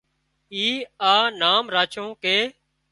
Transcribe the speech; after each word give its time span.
اي 0.53 0.65
آ 1.11 1.15
نام 1.41 1.63
راڇون 1.75 2.09
ڪي 2.23 2.37